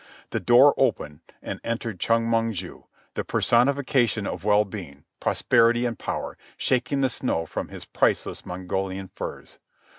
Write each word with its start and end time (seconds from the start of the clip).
The 0.31 0.39
doors 0.39 0.73
opened, 0.77 1.19
and 1.43 1.61
entered 1.63 1.99
Chong 1.99 2.25
Mong 2.25 2.53
ju, 2.53 2.87
the 3.13 3.23
personification 3.23 4.25
of 4.25 4.43
well 4.43 4.65
being, 4.65 5.03
prosperity 5.19 5.85
and 5.85 5.99
power, 5.99 6.39
shaking 6.57 7.01
the 7.01 7.07
snow 7.09 7.45
from 7.45 7.67
his 7.67 7.85
priceless 7.85 8.43
Mongolian 8.43 9.09
furs. 9.09 9.59